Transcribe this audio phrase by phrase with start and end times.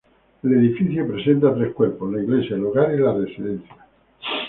[0.41, 3.75] El edificio presenta tres cuerpos: la iglesia, el hogar y la residencia.